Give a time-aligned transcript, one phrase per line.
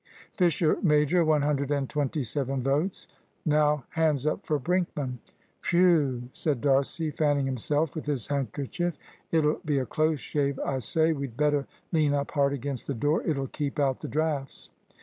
[0.33, 3.07] "Fisher major, one hundred and twenty seven votes;
[3.45, 5.19] now, hands up for Brinkman."
[5.69, 8.97] "Whew!" said D'Arcy, fanning himself with his handkerchief;
[9.31, 10.57] "it'll be a close shave.
[10.61, 13.21] I say, we'd better lean up hard against the door.
[13.21, 14.71] It'll keep out the draughts."